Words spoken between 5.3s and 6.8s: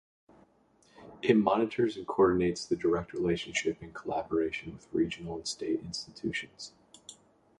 and state institutions.